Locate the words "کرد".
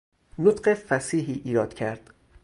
1.73-2.09